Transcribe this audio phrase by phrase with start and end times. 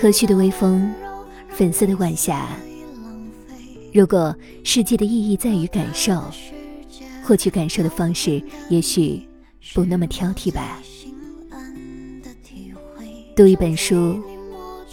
[0.00, 0.92] 和煦的微风，
[1.48, 2.48] 粉色的晚霞。
[3.92, 6.22] 如果世界的意义在于感受，
[7.24, 9.26] 获取感受的方式也许
[9.72, 10.78] 不那么挑剔吧。
[13.34, 14.20] 读一本书，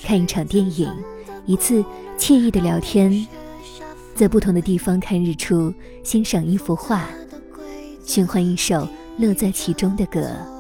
[0.02, 0.90] 看一场电影，
[1.46, 1.84] 一次
[2.18, 3.28] 惬意的聊天，
[4.16, 7.06] 在不同的地方看日出，欣赏一幅画，
[8.06, 10.55] 循环一首乐在其中的歌。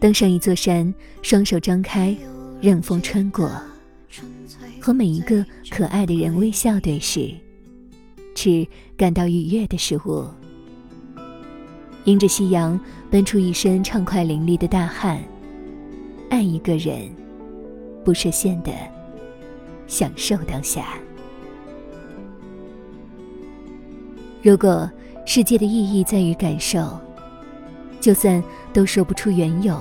[0.00, 2.16] 登上一座山，双手张开，
[2.58, 3.52] 任风穿过，
[4.80, 7.30] 和每一个可爱的人微笑对视，
[8.34, 10.24] 吃感到愉悦的食物，
[12.04, 15.22] 迎着夕阳奔出一身畅快淋漓的大汗，
[16.30, 17.10] 爱一个人，
[18.02, 18.72] 不设限的
[19.86, 20.94] 享受当下。
[24.42, 24.90] 如果
[25.26, 26.98] 世界的意义在于感受。
[28.00, 29.78] 就算都说不出缘由，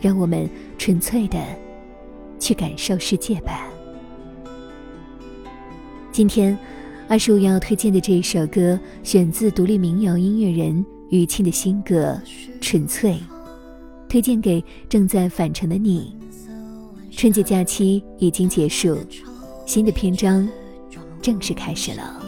[0.00, 0.48] 让我们
[0.78, 1.38] 纯粹的
[2.38, 3.68] 去感受世界吧。
[6.10, 6.56] 今天，
[7.08, 12.20] 二十五要推荐的这一首歌，选自独立民谣音乐人于庆的新歌
[12.60, 13.12] 《纯粹》，
[14.08, 16.16] 推荐给正在返程的你。
[17.10, 18.96] 春节假期已经结束，
[19.66, 20.48] 新的篇章
[21.20, 22.27] 正式开始了。